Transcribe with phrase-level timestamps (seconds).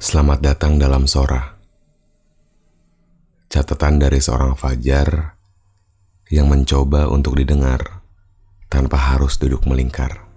[0.00, 1.60] Selamat datang dalam Sora.
[3.52, 5.36] Catatan dari seorang Fajar
[6.32, 8.00] yang mencoba untuk didengar
[8.72, 10.29] tanpa harus duduk melingkar.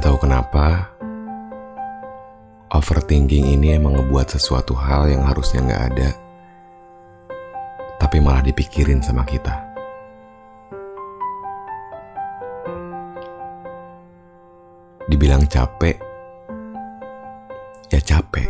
[0.00, 0.96] Nggak tahu kenapa,
[2.72, 6.08] overthinking ini emang ngebuat sesuatu hal yang harusnya nggak ada,
[8.00, 9.52] tapi malah dipikirin sama kita.
[15.04, 16.00] Dibilang capek,
[17.92, 18.48] ya capek.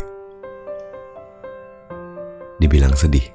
[2.63, 3.27] Dibilang sedih,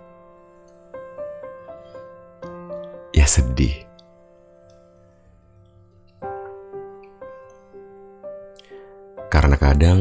[3.12, 3.84] ya sedih.
[9.36, 10.00] Karena kadang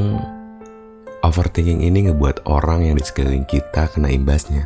[1.20, 4.64] overthinking ini ngebuat orang yang di sekeliling kita kena imbasnya.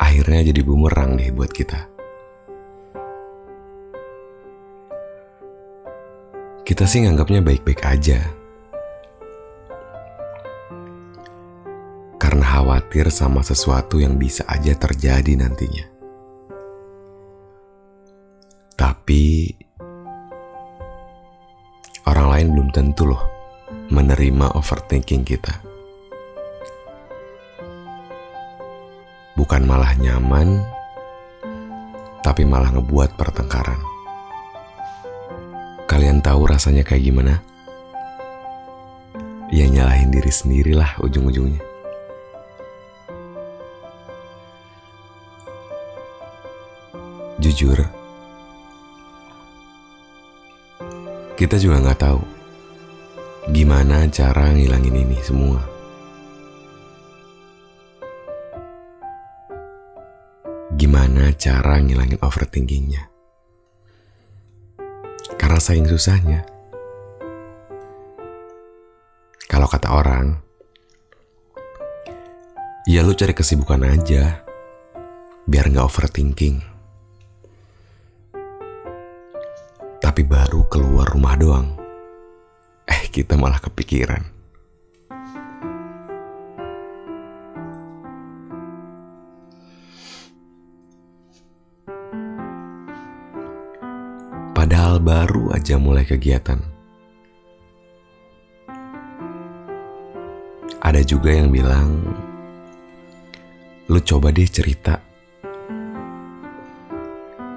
[0.00, 1.76] Akhirnya jadi bumerang deh buat kita.
[6.64, 8.24] Kita sih nganggapnya baik-baik aja.
[12.16, 15.84] Karena khawatir sama sesuatu yang bisa aja terjadi nantinya.
[18.72, 19.52] Tapi
[22.36, 23.24] lain belum tentu loh
[23.88, 25.56] menerima overthinking kita.
[29.32, 30.60] Bukan malah nyaman,
[32.20, 33.80] tapi malah ngebuat pertengkaran.
[35.88, 37.40] Kalian tahu rasanya kayak gimana?
[39.48, 41.64] Ya nyalahin diri sendirilah ujung-ujungnya.
[47.40, 47.80] Jujur,
[51.36, 52.22] kita juga nggak tahu
[53.52, 55.60] gimana cara ngilangin ini semua.
[60.76, 63.12] Gimana cara ngilangin overthinkingnya?
[65.36, 66.40] Karena saking susahnya.
[69.46, 70.40] Kalau kata orang,
[72.88, 74.42] ya lu cari kesibukan aja,
[75.46, 76.75] biar nggak overthinking.
[80.16, 81.76] Tapi baru keluar rumah doang,
[82.88, 84.24] eh kita malah kepikiran.
[94.56, 96.64] Padahal baru aja mulai kegiatan.
[100.80, 101.92] Ada juga yang bilang,
[103.92, 104.96] lu coba deh cerita.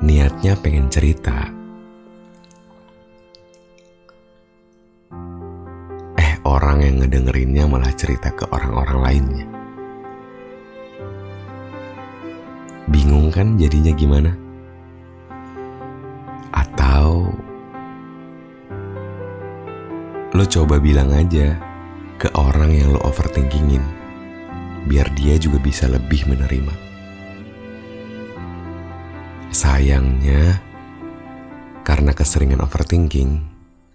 [0.04, 1.59] Niatnya pengen cerita.
[6.50, 9.46] Orang yang ngedengerinnya malah cerita ke orang-orang lainnya.
[12.90, 14.34] Bingung kan jadinya gimana?
[16.50, 17.30] Atau
[20.34, 21.54] lo coba bilang aja
[22.18, 23.86] ke orang yang lo overthinkingin,
[24.90, 26.74] biar dia juga bisa lebih menerima.
[29.54, 30.66] Sayangnya,
[31.86, 33.46] karena keseringan overthinking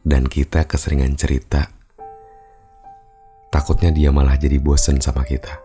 [0.07, 1.74] dan kita keseringan cerita,
[3.55, 5.63] takutnya dia malah jadi bosen sama kita.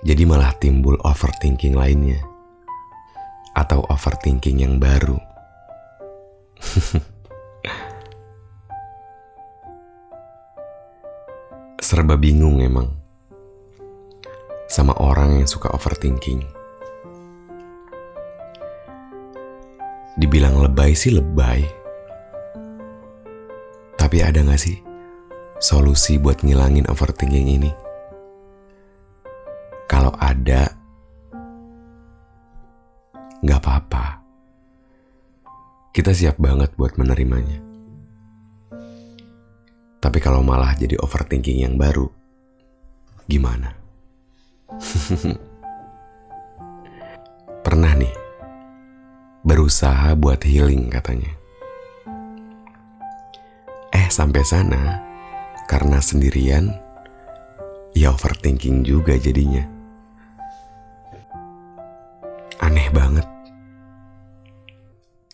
[0.00, 2.24] Jadi malah timbul overthinking lainnya
[3.52, 5.20] atau overthinking yang baru.
[11.84, 12.96] Serba bingung emang
[14.72, 16.40] sama orang yang suka overthinking.
[20.16, 21.85] Dibilang lebay sih lebay.
[24.06, 24.78] Tapi ada gak sih
[25.58, 27.74] solusi buat ngilangin overthinking ini?
[29.90, 30.70] Kalau ada,
[33.42, 34.22] nggak apa-apa.
[35.90, 37.58] Kita siap banget buat menerimanya.
[39.98, 42.06] Tapi kalau malah jadi overthinking yang baru,
[43.26, 43.74] gimana?
[47.66, 48.14] Pernah nih,
[49.42, 51.45] berusaha buat healing katanya.
[54.06, 55.02] Eh sampai sana,
[55.66, 56.70] karena sendirian,
[57.90, 59.66] ya overthinking juga jadinya.
[62.62, 63.26] Aneh banget.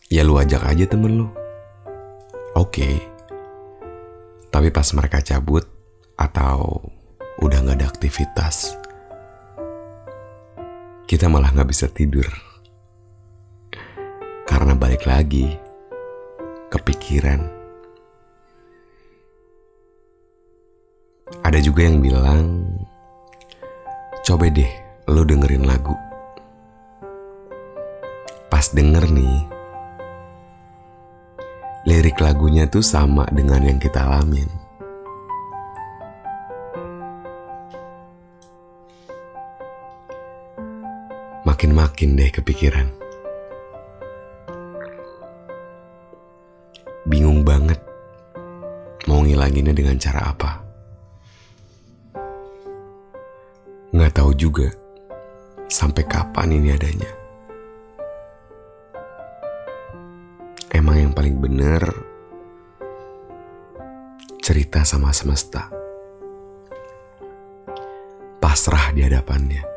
[0.08, 1.28] Ya lu ajak aja temen lu.
[2.56, 2.96] Oke.
[4.48, 5.68] Tapi pas mereka cabut
[6.16, 6.80] atau
[7.44, 8.72] udah gak ada aktivitas,
[11.04, 12.24] kita malah gak bisa tidur.
[14.48, 15.60] Karena balik lagi,
[16.72, 17.61] kepikiran.
[21.52, 22.64] Ada juga yang bilang,
[24.24, 24.72] coba deh
[25.04, 25.92] lu dengerin lagu.
[28.48, 29.36] Pas denger nih,
[31.84, 34.48] lirik lagunya tuh sama dengan yang kita alamin.
[41.44, 42.88] Makin-makin deh kepikiran.
[47.04, 47.76] Bingung banget
[49.04, 50.61] mau ngilanginnya dengan cara apa.
[54.32, 54.72] Tahu juga
[55.68, 57.12] sampai kapan ini adanya.
[60.72, 61.84] Emang yang paling bener
[64.40, 65.68] cerita sama semesta.
[68.40, 69.68] Pasrah di hadapannya.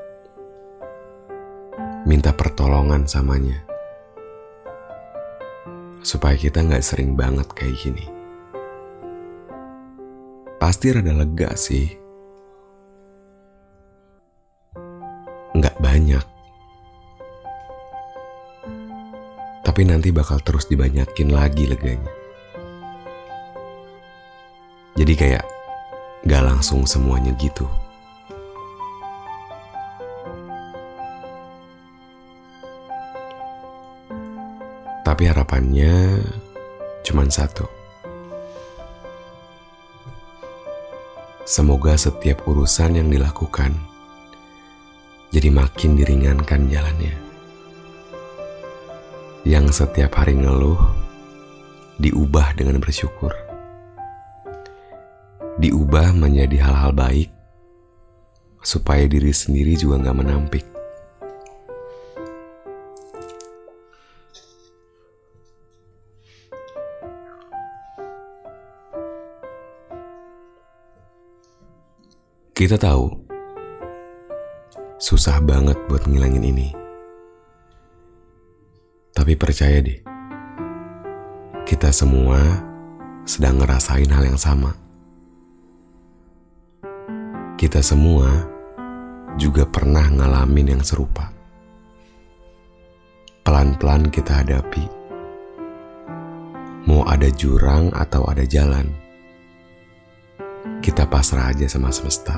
[2.07, 3.59] Minta pertolongan samanya
[5.99, 8.07] supaya kita nggak sering banget kayak gini.
[10.55, 12.04] Pasti rada lega sih.
[19.75, 22.07] Tapi nanti bakal terus dibanyakin lagi leganya.
[24.95, 25.43] Jadi kayak
[26.23, 27.67] gak langsung semuanya gitu.
[35.03, 36.23] Tapi harapannya
[37.03, 37.67] cuma satu.
[41.43, 43.75] Semoga setiap urusan yang dilakukan
[45.35, 47.24] jadi makin diringankan jalannya.
[49.45, 50.81] Yang setiap hari ngeluh
[52.01, 53.29] diubah dengan bersyukur.
[55.61, 57.29] Diubah menjadi hal-hal baik
[58.65, 60.65] supaya diri sendiri juga gak menampik.
[72.57, 73.13] Kita tahu,
[74.97, 76.84] susah banget buat ngilangin ini.
[79.25, 80.05] Tapi percaya deh,
[81.65, 82.37] kita semua
[83.25, 84.69] sedang ngerasain hal yang sama.
[87.57, 88.45] Kita semua
[89.33, 91.33] juga pernah ngalamin yang serupa.
[93.41, 94.85] Pelan-pelan kita hadapi.
[96.85, 98.93] Mau ada jurang atau ada jalan,
[100.85, 102.37] kita pasrah aja sama semesta.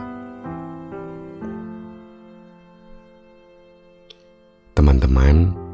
[4.72, 5.66] Teman-teman,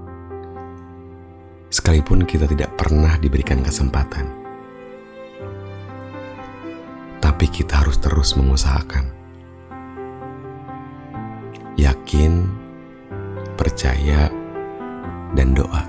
[1.74, 4.30] sekalipun kita tidak pernah diberikan kesempatan,
[7.18, 9.10] tapi kita harus terus mengusahakan.
[11.74, 12.46] Yakin,
[13.58, 14.30] percaya,
[15.34, 15.82] dan doa.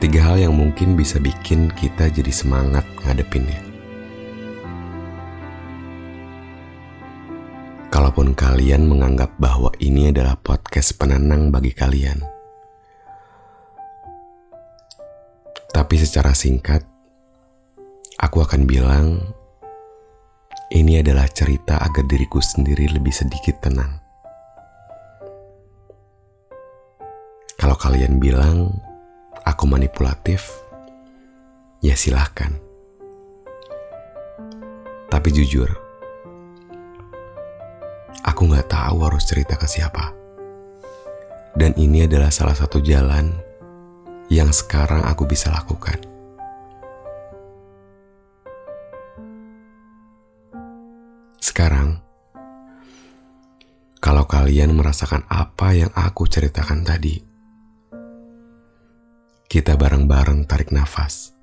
[0.00, 3.60] Tiga hal yang mungkin bisa bikin kita jadi semangat ngadepinnya.
[7.92, 12.39] Kalaupun kalian menganggap bahwa ini adalah podcast penenang bagi kalian,
[15.70, 16.82] tapi secara singkat,
[18.18, 19.20] aku akan bilang
[20.70, 23.98] ini adalah cerita agar diriku sendiri lebih sedikit tenang.
[27.58, 28.70] Kalau kalian bilang
[29.42, 30.48] aku manipulatif,
[31.82, 32.54] ya silahkan.
[35.10, 35.90] Tapi jujur,
[38.20, 40.12] Aku nggak tahu harus cerita ke siapa.
[41.56, 43.32] Dan ini adalah salah satu jalan
[44.30, 45.98] yang sekarang aku bisa lakukan.
[51.42, 51.98] Sekarang,
[53.98, 57.18] kalau kalian merasakan apa yang aku ceritakan tadi,
[59.50, 61.34] kita bareng-bareng tarik nafas,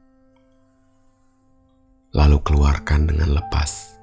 [2.16, 4.00] lalu keluarkan dengan lepas.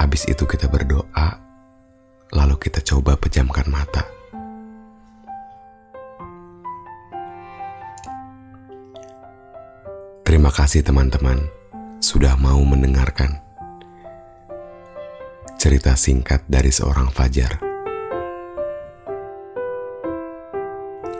[0.00, 1.36] Habis itu kita berdoa,
[2.32, 4.15] lalu kita coba pejamkan mata.
[10.56, 11.36] Kasih teman-teman
[12.00, 13.44] sudah mau mendengarkan
[15.60, 17.60] cerita singkat dari seorang Fajar.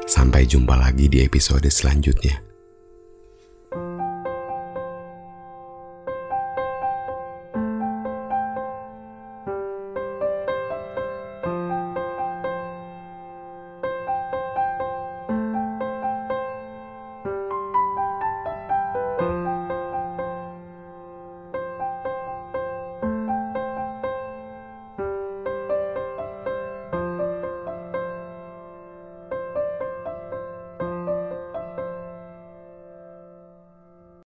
[0.09, 2.46] Sampai jumpa lagi di episode selanjutnya.